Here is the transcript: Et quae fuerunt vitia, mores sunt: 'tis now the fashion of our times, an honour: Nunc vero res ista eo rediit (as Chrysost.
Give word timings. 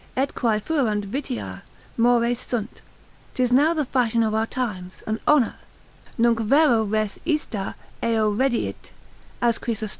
Et 0.17 0.33
quae 0.33 0.59
fuerunt 0.59 1.05
vitia, 1.05 1.61
mores 1.95 2.39
sunt: 2.39 2.81
'tis 3.35 3.51
now 3.51 3.71
the 3.71 3.85
fashion 3.85 4.23
of 4.23 4.33
our 4.33 4.47
times, 4.47 5.03
an 5.05 5.19
honour: 5.27 5.57
Nunc 6.17 6.39
vero 6.39 6.81
res 6.83 7.19
ista 7.23 7.75
eo 8.01 8.33
rediit 8.33 8.89
(as 9.43 9.59
Chrysost. 9.59 9.89